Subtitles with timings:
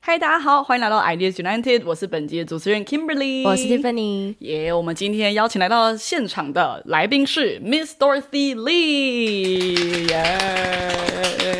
[0.00, 4.36] 嗨，大家好，欢迎来到 Ideas United，我是本集的主持人 Kimberly，我是 Tiffany。
[4.38, 11.57] 耶我们今天邀请来到现场的来宾是 Miss Dorothy Lee，耶。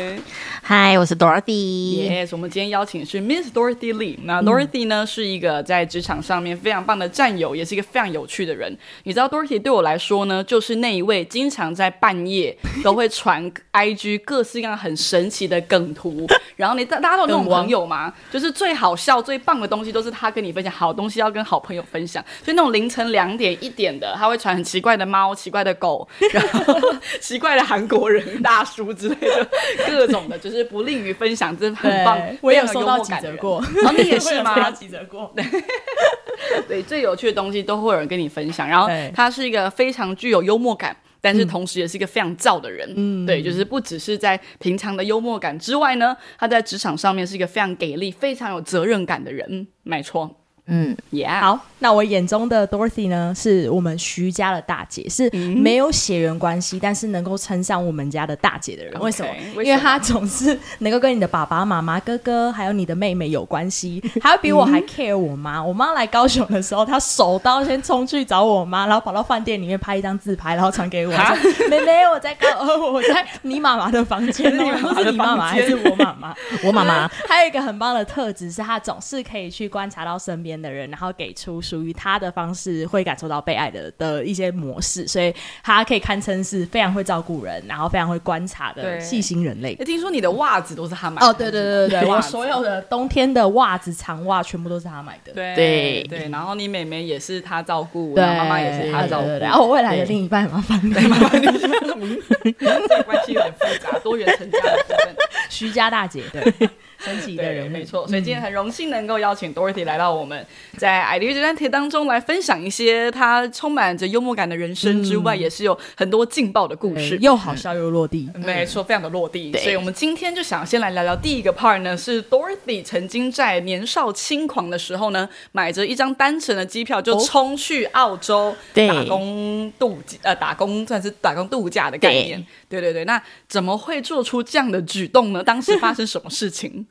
[0.71, 2.07] 嗨，我是 Dorothy。
[2.07, 4.19] Yes，我们今天邀请的是 Miss Dorothy Lee。
[4.21, 8.77] 那 Dorothy 呢、是一个在职场上面非常棒的战友，也是一个非常有趣的人。
[9.01, 18.13] 你知道 Dorothy 对我来说呢，就是那一位经常在半夜 都会传 IG 各式各样很神奇的梗图，然后你大大家都有那种朋友吗？
[18.31, 22.23] 就是最好笑、最棒的东西都是他跟你分享，好东西要跟好朋友分享。
[22.45, 26.79] 所以那种凌晨两点一点的，他会传很奇怪的猫、奇怪的狗，然后
[27.19, 29.47] 奇怪的韩国人大叔之类的，
[29.87, 32.19] 各种的，就是不利于分享，真的很棒。
[32.41, 34.71] 我也有收到几默感的人则过，然后你也是吗？
[34.71, 35.33] 几折过。
[36.67, 38.67] 对，最有趣的东西都会有人跟你分享。
[38.67, 40.95] 然后他是一个非常具有幽默感。
[41.21, 50.33] 但是同时也是一个非常燥的人，嗯，对，就是不只是在平常的幽默感之外呢，他在职场上面是一个非常给力、非常有责任感的人，嗯没错
[50.69, 58.99] 嗯，，Yeah，好，那我眼中的 Dorothy 呢，是我们徐家的大姐，是没有血缘关系，但是能够称上我们家的大姐的人。
[59.01, 59.63] 为什么？
[59.63, 65.63] 因为她总是能够跟你的爸爸妈妈、哥哥还有你的妹妹有关系， 还要比我还 care 我妈。
[65.63, 71.35] 我妈来高雄的时候，她手刀先冲去找我妈，然后跑到饭店里面拍一张自拍，然后传给我，哈？
[71.35, 73.89] 说：“妹妹，我在高，呃 我在你妈妈。
[73.89, 74.51] 的房间。
[74.59, 75.47] 哦，然后是你妈妈？
[75.47, 77.07] 还是我妈妈？” 我妈妈。
[77.27, 89.75] 还有一个很棒的特质是，她总是可以去观察到身边的人，然后给出属于他的方式，会感受到被爱的的一些模式，所以他可以堪称是非常会照顾人，然后非常会观察的细心人类。
[89.79, 89.85] 哎，。
[89.85, 91.27] 听说你的袜子都是他买的。
[91.27, 95.33] 哦，对对对对对，我所有的冬天的袜子、长袜全部都是他买的。
[95.33, 96.03] 对对。
[96.03, 100.79] 对，然后你妹妹也是他照顾，对，然后妈妈也是他照顾，对对对然后我未来的另一半麻烦。
[100.89, 101.01] 的，
[102.87, 105.15] 这关系有点复杂，多元成家的部分。
[105.49, 108.07] 徐家大姐，对，神奇的，人物，没错。
[108.07, 110.45] 所以今天很荣幸能够邀请 Dorothy 来到我们
[110.77, 117.17] 在 Idea 这单题当中来分享一些她充满着幽默感的人生之外，也是有很多劲爆的故事。
[117.21, 118.29] 又好笑又落地。
[118.35, 119.51] 没错，非常的落地。
[119.53, 132.45] 所以我们今天就想先来聊聊第一个 part 呢，是 Dorothy 曾经在年少轻狂的时候呢，买着一张单程的机票就冲去澳洲打工度呃打工算是打工度假的概念。
[132.67, 135.43] 对对对，那怎么会做出这样的举动呢？
[135.43, 136.85] 当时发生什么事情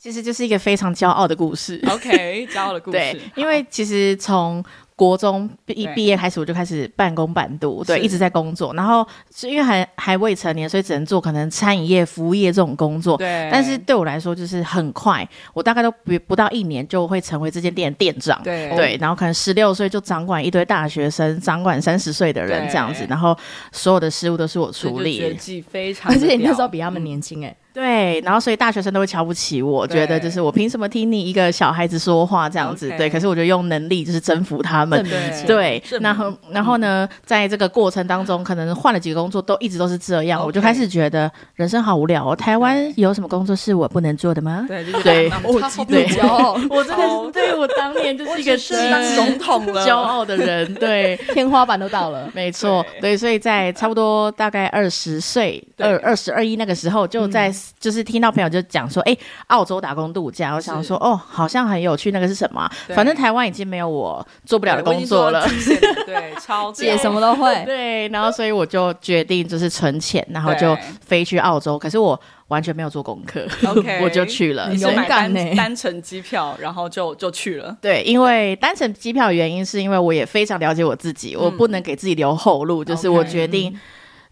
[0.00, 1.78] 其实就是一个非常骄傲的故事。
[1.92, 4.64] OK，骄傲的故事对，，因为其实从
[4.96, 8.72] 国中毕对毕业开始，我就开始半工半读，对，一直在工作。
[8.72, 13.18] 然后是因为还还未成年，所以只能做可能餐饮业、服务业这种工作。
[13.18, 18.40] 对，但是对我来说，就是很快，我大概都不不到一年就会成为这间店的店长。
[18.42, 23.36] 对对，然后可能十六岁就掌管一堆大学生，掌管三十岁的人对这样子，然后
[23.70, 25.34] 所有的事务都是我处理。
[25.34, 35.04] 技非 常而且你那时候比他们年轻哎、对，然后所以大学生都会瞧不起我，觉得就是我凭什么听你一个小孩子说话这样子对，可是我觉得用能力就是征服他们。
[35.46, 42.36] 对然后然后呢，在这个过程当中，可能换了几个工作，都一直都是这样，我就开始觉得人生好无聊哦。
[42.36, 44.64] 台湾有什么工作是我不能做的吗？
[44.68, 45.28] 对，就是对。
[45.28, 46.06] 那我超对。
[46.10, 52.28] 骄傲， 我真的哦是对我当年就是一个是当总统了，骄傲的人， 对，天花板都到了。
[52.34, 59.16] 没错，对，所以在差不多大概二十岁、二二十二一那个时候，就在、就是听到朋友就讲说，哎、
[59.48, 65.46] 澳洲打工度假，我想说，哦，好像很有趣，那个是什么啊、反正台湾已经没有我做不了的工作了。
[66.06, 71.78] 对，超姐 什么都会， 对，然后所以我就决定就是存钱，然后就飞去澳洲。
[71.78, 74.74] 可是我完全没有做功课 OK 我就去了。
[74.74, 75.54] 勇敢单呢？
[75.56, 77.76] 单程机票，然后就就去了。
[77.80, 83.78] 对，因为单程机票原因是因为我也非常了解我自己，我不能给自己留后路，就是我决定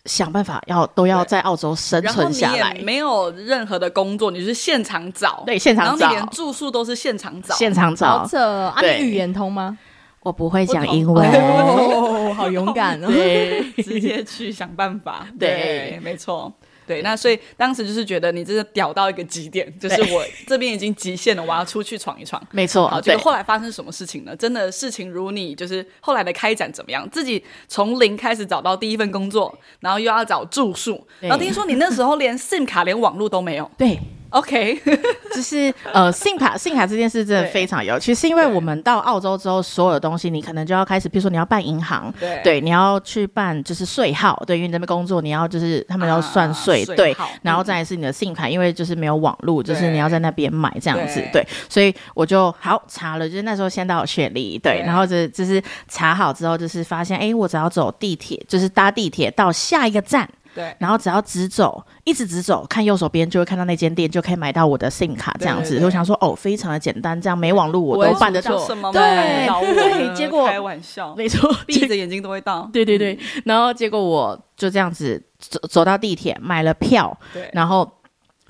[0.05, 2.75] 想办法要都要在澳洲生存下来。
[2.83, 8.27] 没有任何的工作，你是现场找，对，现场找然后你连住宿都是现场找，现场好找。
[8.27, 8.81] 扯哦啊！
[8.81, 9.77] 你语言通吗？
[10.21, 13.07] 我不会讲英文， 哦，好勇敢哦！
[13.07, 15.27] 对， 直接去想办法。
[15.39, 16.53] 对没错。
[16.89, 22.43] 对，那所以当时就是觉得你真的屌到一个极点，就是我这边已经极限了，我要出去闯一闯。
[22.51, 23.25] 没错好，，结对果。
[23.25, 24.35] 后来发生什么事情呢？
[24.35, 27.07] 真的事情如你，就是后来的开展怎么样？
[27.11, 33.71] 自己从零开始找到第一份工作，然后又要找住宿，然后听说你那时候连 SIM 卡、连网络都没有。
[33.77, 33.99] 对，
[34.31, 34.79] OK，
[35.35, 42.41] 就是呃，信卡信卡这件事真的非常有趣，是因为我们到澳洲之后，所有的东西你可能就要开始，比如说你要办银行，对。
[42.45, 51.39] 对，你要去办就是税号，对，因为你那边工作，你要就是他们要算税，啊对，然后再来是你的信卡，因为就是没有网络，就是你要在那边买这样子，对。
[51.39, 54.87] 对，所以我就好查了，就是那时候先到雪梨，对，对。
[54.87, 60.29] 然后就就是查好之后，就是发现，哎，我只要走地铁，就是搭地铁到下一个站。
[60.59, 65.81] 对然后只要直走，一直直走，看右手边就会看到那间店，就可以买到我的 SIM 卡这样子。
[65.85, 68.59] 我想说，哦，非常的简单，这样没网络我都办得到。
[68.67, 72.69] 什么对结果开玩笑，没错， 闭着眼睛都会到。
[72.73, 77.89] 对对对，然后结果我就这样子走走到地铁，买了票，对，然后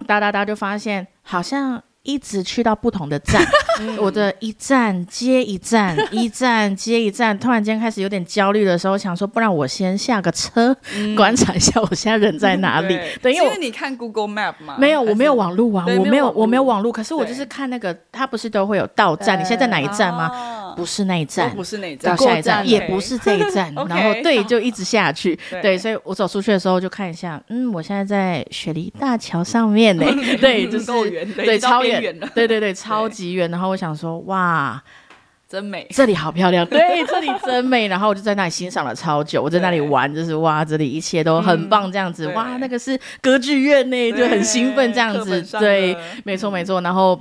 [0.07, 3.47] 哒哒哒就发现好像一直去到不同的站，
[4.01, 10.75] 我的一站接一站， 一站接一站，突然间开始有点焦虑的时候，想说不然我先下个车，
[11.15, 12.99] 观察一下我现在人在哪里。
[13.21, 16.91] 对，因为我为你看 Google Map 吗，没有，我没有网路啊，我没有，我没有网路。
[16.91, 19.39] 可是我就是看那个，它不是都会有到站？
[19.39, 20.58] 你现在在哪一站吗？
[20.79, 25.39] 啊不是那一站，不是那一到站，下一站也不是这一站 然后对，就一直下去。
[25.51, 25.61] 对。
[25.61, 30.07] 对，所以我走出去的时候就看一下，嗯，我现在在雪梨大桥上面呢，
[30.41, 30.87] 对， 就是
[31.35, 32.19] 对，超远。
[32.21, 33.51] 了，对对对，超级远。
[33.51, 34.81] 然后我想说，哇，
[35.49, 35.87] 真美。
[35.91, 37.89] 这里好漂亮，对，这里真美。
[37.89, 42.35] 然后我就在那里欣赏了超久，我在那里玩，就是哇，这里一切都很棒，这样子，对。
[42.35, 45.43] 哇，那个是歌剧院呢，就很兴奋这样子。
[45.59, 46.81] 对的，没错没错。
[46.83, 47.21] 然后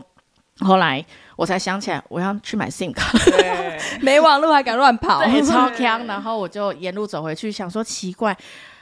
[0.59, 1.03] 后来
[1.35, 3.17] 我才想起来，我要去买 SIM 卡。
[3.25, 6.05] 对， 没网络还敢乱跑，对， 超强。
[6.07, 8.35] 然后我就沿路走回去，想说奇怪，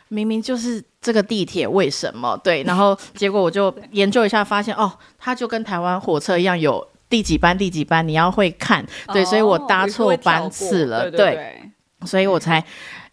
[0.08, 2.40] 明明就是这个地铁，为什么？
[2.44, 6.88] 对， 然后结果我就研究一下，发现哦，它就跟台湾火车一样有。
[7.08, 7.56] 第几班？
[7.56, 8.06] 第几班？
[8.06, 8.84] 你要会看，
[9.14, 11.72] 对，所以我搭错班次了，对
[12.04, 12.62] 所以我才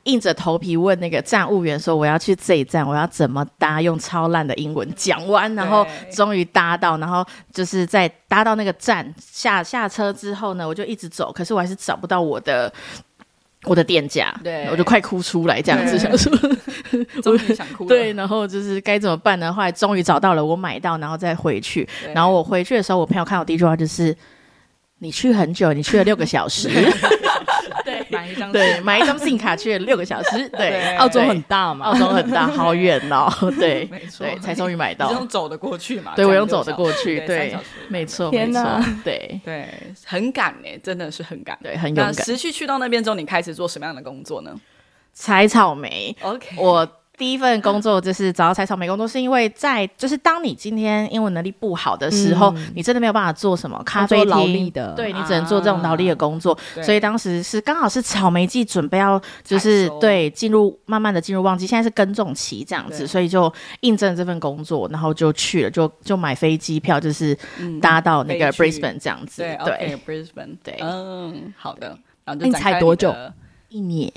[0.04, 3.80] 硬着头皮问那个站务员说我要去这一站，我要怎么搭？
[3.80, 12.72] 用超烂的英文讲完，然后对终于搭到，然后就是在搭到那个站下下车之后呢，我就一直走，可是我还是找不到我的。
[13.64, 16.36] 我的店家，对我就快哭出来，这样子想说，
[17.22, 17.88] 终于想哭了。
[17.88, 19.52] 对，然后就是该怎么办呢？
[19.52, 21.88] 后来终于找到了，我买到，然后再回去。
[22.12, 24.12] 然后我回去的时候，我朋友看我第一句话就是
[24.98, 26.68] ：“你去很久，你去了六个小时。”
[28.22, 30.48] 对买一张对，买一张 SIM 卡去了六个小时。
[30.56, 33.28] 对对，澳洲很大嘛澳，洲很大，好远哦。
[33.58, 35.10] 对，没错对，才终于买到。
[35.12, 36.12] 用走的过去嘛？
[36.14, 37.20] 对，我用走的过去。
[37.26, 37.56] 对
[37.88, 38.92] 没错，没天哪错。
[39.04, 39.68] 对对，
[40.04, 41.58] 很赶哎，真的是很赶。
[41.62, 42.24] 对，很勇那敢。
[42.24, 44.54] 持续去到那边之后，你开始做什么样的工作呢
[45.12, 46.88] 采草莓，？OK，我
[47.22, 52.72] 第一份工作就是找到采草莓工作，是因为在就是当你今天英文能力不好的时候，嗯。
[52.74, 54.92] 你真的没有办法做什么咖啡做劳力的。
[54.96, 56.58] 对你只能做这种劳力的工作。
[56.74, 56.82] 对。
[56.82, 63.52] 所以当时是刚好是草莓季准备要就是对进入慢慢的进入旺季，现在是耕种期这样子，所以就
[63.82, 70.76] 应征这份工作，然后就去了，就就买飞机票，就是嗯搭到那个 Brisbane 这样子，对对，，OK，Brisbane，对。
[70.80, 71.96] 嗯，好的。
[72.24, 73.32] 然后就你才多久的
[73.72, 74.12] 一年。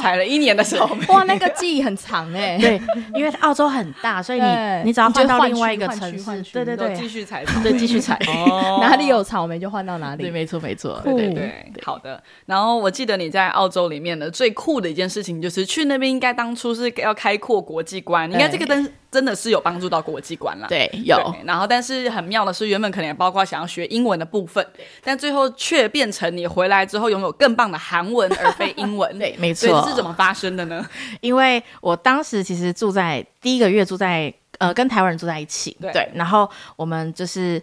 [0.00, 2.80] 采了一年的草莓，哇，那个记忆很长哎， 对，
[3.14, 4.46] 因为澳洲很大，所以你
[4.84, 6.94] 你只要换换到另外一个城市对对对。
[6.94, 8.18] 继，续采草，对，继续采。
[8.28, 8.78] 哦。
[8.80, 10.22] 哪里有草莓就换到哪里。
[10.22, 11.14] 对，没错没错，对。
[11.14, 12.22] 对酷对，好的。
[12.46, 20.66] 然后我记得你在澳洲里面的最酷的一件事情，就是去那边应该当初是要开阔国际观，应该这个真真的是有帮助到国际观啦。
[20.66, 24.66] 对有对然后但是很妙的是，原本可能也包括想要学英文的部分，
[25.04, 29.16] 但最后却变成你回来之后拥有更棒的韩文而非英文。
[29.18, 30.84] 对，没错这是怎么发生的呢？
[31.20, 37.62] 因为我当时其实住在第一个月住在呃跟台湾人住在一起，对然后我们就是。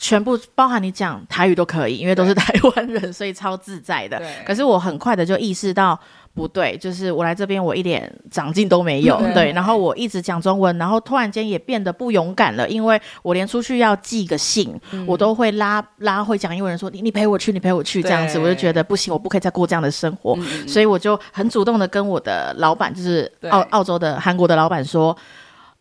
[0.00, 4.22] 全部包含你讲台语都可以，因为都是台湾人，所以超自在的。
[4.46, 5.98] 可是我很快的就意识到
[6.38, 9.34] 不对，就是我来这边我一点长进都没有，对。
[9.34, 9.52] 对。
[9.52, 15.04] 然后我一直讲中文，然后突然间也变得不勇敢了，因为我连出去要寄个信，嗯。
[15.06, 25.16] 我都会拉拉会讲英文人说你你陪我去，你陪我去这样子，我就觉得不行，我不可以再过这样的生活，嗯所以我就很主动的跟我的老板，就是澳澳洲的韩国的老板说，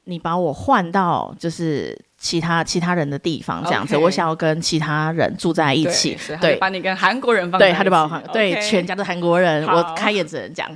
[0.08, 6.18] 你把我换到就是其他其他人的地方这样子我想要跟其他人住在一起。
[6.42, 6.56] 对。
[6.56, 10.70] 把你跟韩国人放在对，一起，他就把我换，对全家都韩国人，我开眼只能讲。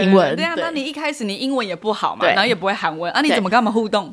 [0.00, 0.34] 英文。
[0.34, 0.64] 对啊，对。
[0.64, 4.12] 那你一开始你英文也不好嘛，然后也不会韩文啊，你怎么跟他们互动？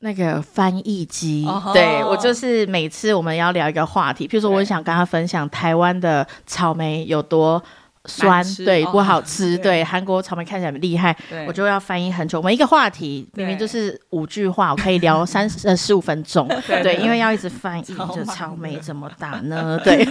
[0.00, 1.44] 那个翻译机。
[1.72, 7.60] 对我就是每次我们要聊一个话题，譬如说我想跟他分享台湾的草莓有多
[8.08, 9.68] 酸对，哦不好吃，对。
[9.68, 11.14] 对，韩国草莓看起来很厉害，
[11.46, 12.38] 我就要翻译很久。
[12.38, 16.82] 我们一个话题明明就是五句话，我可以聊三十呃十五分钟， 对。
[16.82, 19.78] 对，因为要一直翻译，超就草莓怎么打呢？
[19.84, 20.04] 对，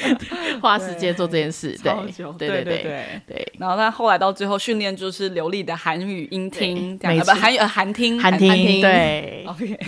[0.60, 1.92] 花时间做这件事，对
[2.38, 2.48] 对。
[2.48, 3.22] 对对对。
[3.26, 3.52] 对。
[3.58, 8.80] 然后他后来到最后训练就是流利的韩语音听，不韩语呃韩听韩听听。
[8.82, 9.78] 对，OK，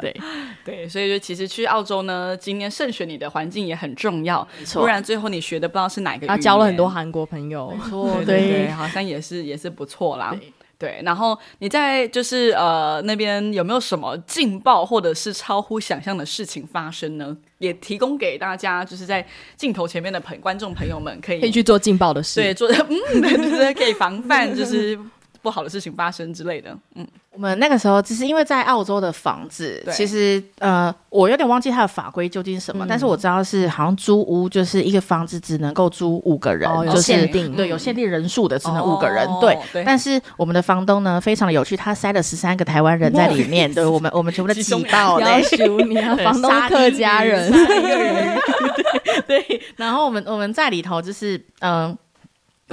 [0.00, 0.14] 对，
[0.64, 6.26] 对，所以就其实去澳洲呢，今年慎选你的环境也很重要，没错不然最后你学的不知道是哪个。
[6.26, 10.30] 他交了很多韩国朋友， 错对对对，好像也是也是不错啦。
[10.38, 17.36] 对对，然后你在就是呃那边有没有什么劲爆或者是超乎想象的事情发生呢？
[17.58, 19.22] 也提供给大家，就是在
[19.58, 22.40] 镜头前面的朋观众朋友们可以可以去做劲爆的事。
[22.40, 24.98] 对做嗯，对 对对，可以防范就是
[25.42, 26.76] 不好的事情发生之类的。
[26.94, 37.54] 嗯，我们那个时候只是因为在澳洲的房子，其实呃，我有点忘记它的法规究竟是什么，但是我知道是好像租屋就是一个房子只能够租五个人，就是限定。
[37.54, 39.26] 对，有限定人数的，只能五个人。
[39.26, 39.84] 哦对，对。
[39.84, 45.42] 但是我们的房东呢非常的有趣，他塞了十三个台湾人在里面， 对我们我们全部都挤爆嘞。
[45.42, 47.50] 求你啊，对房东客家人，
[49.26, 51.90] 对，然后我们我们在里头就是嗯。
[51.90, 52.09] 对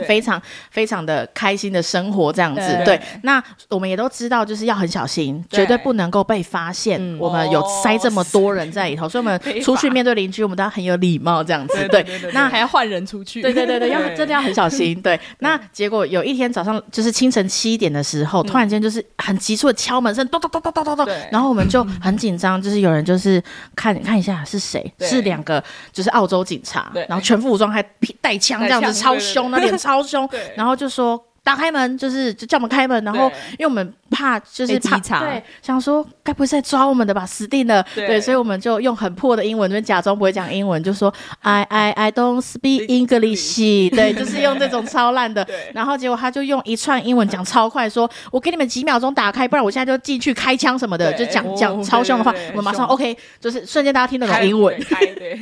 [0.03, 2.97] 非常非常的开心的生活这样子，对。
[2.97, 3.01] 对。
[3.23, 5.57] 那我们也都知道，就是要很小心，对。
[5.57, 6.99] 绝对不能够被发现。
[6.99, 7.17] 嗯。
[7.19, 11.87] 我们有塞这么多人在里头，所以我们 出去面对邻居，我们都要很有礼貌这样子。
[11.89, 13.41] 对那还要换人出去。
[13.41, 14.99] 对对对对， 要对真的要很小心。
[15.01, 23.41] 对，那结果有一天早上，就是清晨七点的时候，突然间就是很急促的敲门声，咚咚咚咚咚咚咚，然后我们就很紧张，就是有人就是
[23.75, 27.83] 看看一下是谁，是两个就是澳洲警察对，然后全副武装还
[28.21, 31.26] 带枪这样子，超凶，那脸超凶，然后就说。
[31.47, 38.05] 打开门，就是就叫我们开门，然后因为我们怕就是对，想说该不会是在抓我们的吧，死定了，对。
[38.05, 52.33] 对，所以我们就用很破的英文，那边假装不会讲英文，就说 I I I don't speak English， 对，就是用这种超烂的， 然后结果他就用一串英文讲超快，说我给你们几秒钟打开，不然我现在就进去开枪什么的，就讲哦讲超凶的话。
[52.51, 54.77] 我们马上 OK，就是瞬间大家听得懂英文，
[55.15, 55.37] 对，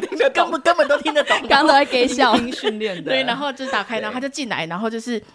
[0.00, 5.22] 听得懂根本根本都听得懂，刚刚都在给笑，听训练的，对，然后就打开，然后他就进来，然后就是。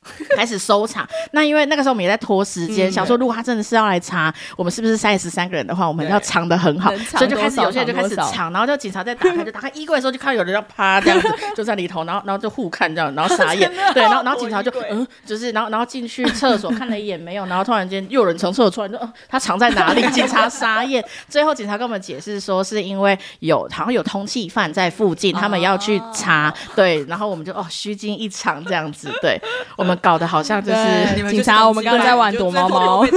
[0.34, 20.00] 开始搜查，那因为那个时候我们也在拖时间，嗯想说如果他真的是要来查我们是不是三十三个人的话，我们要藏的很好，所以就开始有些人就开始藏然后就警察在打开，就打开衣柜的时候就看到有人要趴这样子，就在里头，然后然后就互看这样，然后傻眼， 对，然后然后警察就嗯，就是然后然后进去厕所看了一眼没有，然后突然间又有人从厕所出来，就呃他藏在哪里？
[20.10, 29.38] 警察傻眼， 最后警察跟我们解释说是因为有好像有通缉犯在附近，他们要去查，对，然后我们就哦虚惊一场这样子，对
[29.76, 31.30] 我们搞得好像就是。
[31.30, 33.10] 警察我们刚刚在玩躲猫猫 对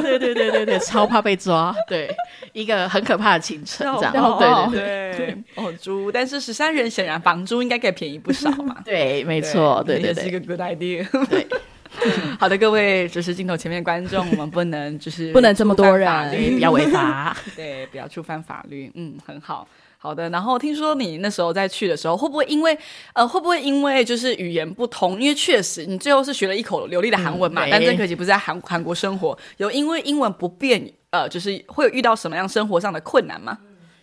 [0.00, 2.14] 对对对对对，超怕被抓， 对，
[2.52, 8.76] 一个很可怕的行程，这样，好对好对对对，哦，猪，但是十三人显然房租应该可以便宜不少嘛。
[8.84, 11.06] 对，没错，对对对是一个 good idea。
[11.26, 11.46] 对，
[12.38, 17.36] 好的，各位就是镜头前面的观众，我们不能就是不能这么多人不要违法。
[17.56, 18.90] 对，不要触犯法律。
[18.94, 19.66] 嗯，很好。
[20.00, 22.78] 好的，然后听说你那时候在去的时候，会不会因为
[23.14, 25.20] 呃，会不会因为就是语言不通？
[25.20, 33.58] 因为确实你最后是学了一口流利的韩文嘛，嗯但真可惜不是在韩韩国生活，有因为英文不便，呃，就是会有遇到什么样生活上的困难吗？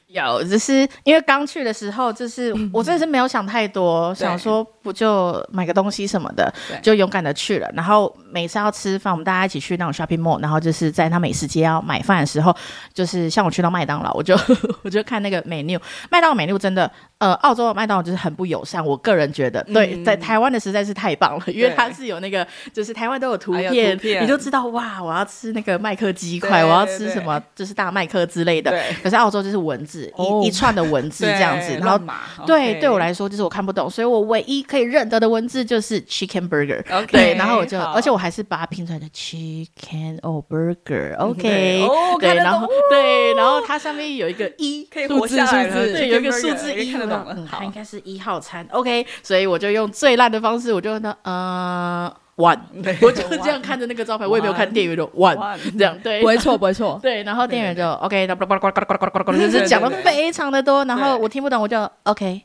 [0.08, 7.70] 有，只是因为刚去的时候，就是我真的是没有想太多， 对想说不就买个东西什么的对，就勇敢的去了。
[7.74, 12.54] 然后每次要吃饭，我们大家一起去那种 shopping mall，然后就是在他美食街要买饭的时候，
[12.94, 14.38] 就是像我去到麦当劳，我就
[14.84, 28.70] 我就看那个 menu，麦当劳 menu 真的，呃，澳洲的麦当劳就是很不友善，我个人觉得，对，嗯在台湾的实在是太棒了，因为对它是有那个，就是台湾都有图片，你就知道哇，我要吃那个麦克鸡块，我要吃什么，就是大麦克之类的。
[28.72, 28.94] 对。
[29.02, 30.42] 可是澳洲就是文字，哦。
[30.44, 31.98] 一一串的文字这样子，然后
[32.46, 36.84] 对对我来说就是我看不懂，所以我唯一可以认得的文字就是 chicken burger。
[37.08, 47.58] 对，然后我就，而且我还是把它拼出来的 chicken or burger，OK，哦对，然后对，然后它上面有一个一可以活数字下来了数字，对，有一个数字一，看得懂了嗯好。
[47.60, 52.60] 它应该是一号餐，OK，所以我就用最烂的方式，我就问他，呃，one，
[53.02, 55.58] 我就这样看着那个招牌， 我也没有看店员的 one，One。
[55.78, 57.00] 这样对，不会错， 不会错。
[57.02, 62.42] 对，然后店员就 OK，呱呱呱呱呱呱呱呱呱，就是讲的非常的多，然后我听不懂，我就 OK，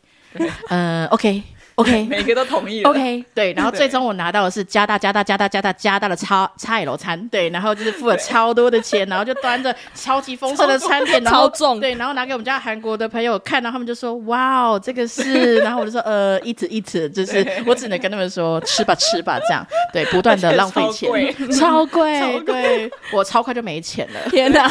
[0.69, 1.43] 嗯，OK。
[1.81, 2.91] OK 每个都同意了。
[2.91, 21.11] OK， 对，然后最终我拿到的是加大加大加大加大加大的超叉 L 餐， 对，然后就是付了超多的钱，然后就端着超级丰盛的餐点，然后超重对，然后拿给我们家韩国的朋友看，然后他们就说哇哦，这个是，然后我就说呃，eat eat，就是我只能跟他们说吃吧吃吧这样，对，不断的浪费钱，
[21.53, 22.91] 超贵，对。
[23.13, 24.21] 我超快就没钱了。
[24.31, 24.69] 天哪，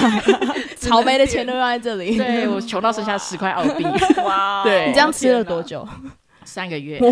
[0.77, 2.17] 草莓的钱都用在这里。
[2.17, 3.83] 对我穷到剩下十块澳币，
[4.23, 4.87] 哇，对。
[4.87, 5.87] 你这样吃了多久？
[6.43, 6.99] 三个月，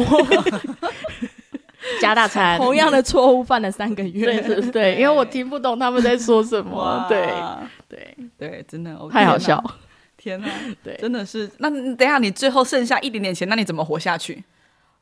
[2.01, 4.25] 加大餐，同样的错误犯了三个月。
[4.25, 7.29] 对对对，因为我听不懂他们在说什么，，对
[7.87, 9.63] 对，对，真的太好笑。
[10.17, 10.47] 天哪，
[10.83, 11.49] 对真的是。
[11.59, 14.43] 那等一下你最后剩下一点点钱，那你怎么活下去？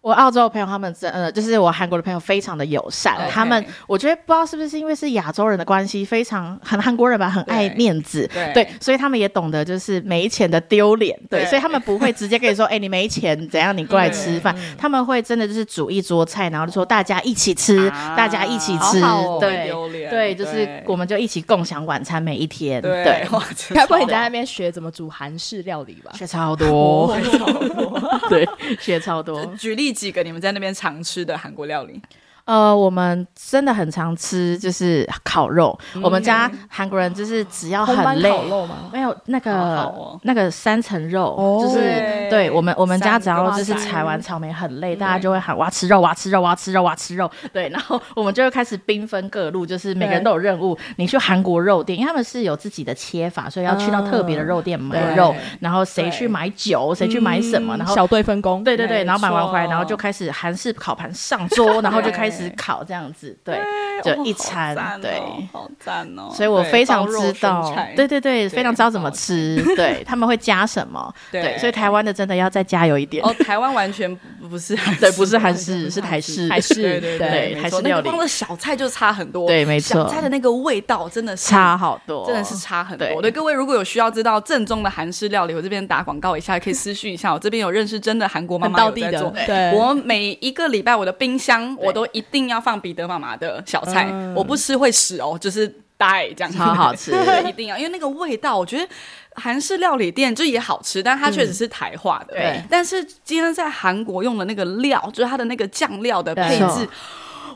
[0.05, 8.67] 我澳洲的朋友他们真呃，就是我韩国的朋友非常的友善他们我觉得不知道是不是因为是亚洲人的关系，非常很韩国人吧，很爱面子，对。
[8.79, 26.11] 所以他们也懂得就是没钱的丢脸，对，所以他们不会直接跟你说，哎、你没钱怎样，你过来吃饭，他们会真的就是煮一桌菜，然后就说大家一起吃，啊大家一起吃，好好哦对丢脸对，就是我们就一起共享晚餐每一天，对对，哇，真该 不会你在那边学怎么煮韩式料理吧？
[26.13, 27.17] 学超多，
[28.29, 28.47] 对，
[28.79, 29.43] 学超多。
[29.57, 32.01] 举例几个你们在那边常吃的韩国料理？
[32.45, 35.77] 呃，我们真的很常吃，就是烤肉。
[36.01, 38.75] 我们家韩国人就是只要很累，烤肉吗？
[38.93, 47.29] 没有那个、好好哦那个三层肉，哦就是对对我们我们家只要就是采完草莓很累，大家就会喊哇吃肉，哇吃肉，哇吃肉，哇吃肉。
[47.51, 50.77] 对，然后我们就会开始兵分各路，就是每个人都有任务。
[50.97, 63.59] 你去韩国肉店，因为他们是有自己的切法，所以要去到特别的肉店买对肉，然后谁去买酒，谁去买什么，然后嗯小队分工，对对对，然后买完回来，然后就开始韩式烤盘上桌，然后就开始烤这样子，对，
[64.03, 65.21] 就一餐，对。
[65.51, 66.31] 好赞哦！
[66.33, 83.07] 所以我非常知道，对对对，非常知道怎么吃，对他们会加什么， 对对，所以台湾的真的要再加油一点，哦，台湾完全不不是韩， 对，不是韩式，是台式，台式对对对台式料理那个光的小菜就差很多，对没错小菜的那个味道真的是差好多，真的是差很多。
[83.07, 87.33] 对对各位，如果有需要知道正宗的韩式料理，我这边打广告一下，可以私讯一下。
[87.33, 94.33] 我这边有认识真的韩国妈妈在做。，对，我每一个礼拜我的冰箱我都一定要放彼得妈妈的小菜，嗯。
[94.33, 95.67] 我不吃会死哦，就是
[95.97, 97.11] 呆这样，超好吃，
[97.47, 98.87] 一定要，因为那个味道，我觉得
[99.35, 102.33] 韩式料理店就也好吃，但它确实是台化的。
[102.33, 102.63] 对。
[102.69, 106.87] 但是今天在韩国用的那个料，就是它的那个酱料的配置，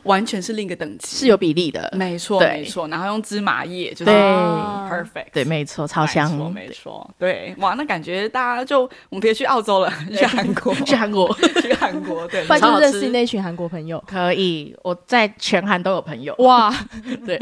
[0.04, 4.14] 完全是另一个等级，是有比例的，没错，没错，然后用芝麻叶，就是对。
[4.90, 11.30] perfect，对，没错，超没错，香，没错，对，哇，那感觉大家就我们别去澳洲了，去韩国，去韩国。
[11.60, 12.84] 去韩国，对，不然就超好吃。
[12.84, 14.02] 认识那群韩国朋友。
[14.06, 16.74] 可以，我在全韩都有朋友，哇，
[17.26, 17.36] 对。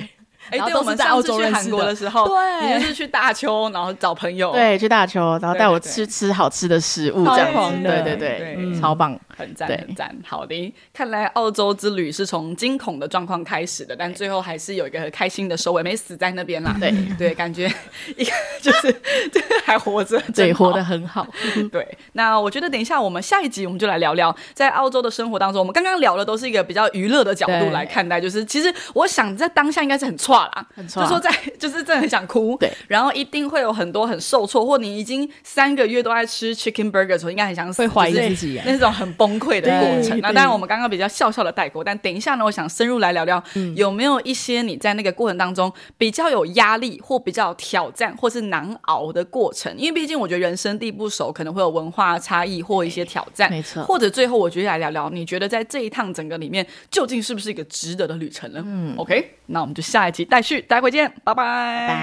[0.51, 1.77] 哎，然后对，我们在澳上次去韩洲认识的。
[1.77, 2.67] 国的时候，对。
[2.67, 7.49] 你就是去大邱，然后找朋友，，对，去大邱，然后带我对吃吃好吃的食物，超这样。
[7.51, 8.03] 子，狂的。
[8.03, 10.15] 对对对对，超棒，很赞，很赞。
[10.27, 16.77] 好的，看来澳洲之旅是从惊恐的状况开始的，但最后还是有一个开心的收尾，没死在那边啦。
[16.79, 16.93] 对。
[17.17, 17.73] 对，感觉
[18.17, 18.93] 一个就是
[19.33, 21.27] 就是还活着，对，活得很好，
[21.71, 38.65] 对，那我觉得等一下我们下一集我们就来聊聊在澳洲的生活当中，我们刚刚聊的都是一个比较娱乐的角度来看待，就是其实我想在当下应该是很差啦，很差就说在就是真的很想哭，对，然后一定会有很多很受挫，或你已经三个月都在吃 chicken burger 的时候，应该很想死，会怀疑自己啊。
[38.65, 40.21] 那种很崩溃的过程。
[40.21, 49.75] 那当然我们刚刚比较笑笑的带过，但等一下呢，我想深入来聊聊，嗯有没有一些你在那个过程当中比较有压力或比较有挑战或是难熬的过程？
[49.77, 58.63] 因为毕竟我觉得人生地不熟，可能会有文化差异或一些挑战，没错或者最后我觉得来聊聊，你觉得在这一趟整个里面，究竟是不是一个值得的旅程呢？
[58.65, 61.99] 嗯，OK，那我们就下一集待续，待会见，拜拜，拜。